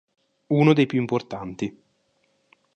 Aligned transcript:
Uno 0.47 0.73
dei 0.73 0.87
più 0.87 0.99
importanti. 0.99 1.79